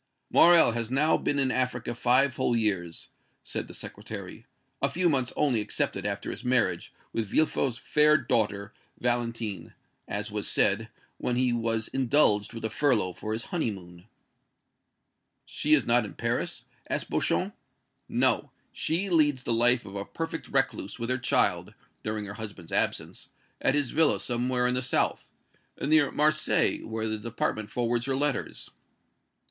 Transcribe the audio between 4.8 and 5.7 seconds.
"a few months only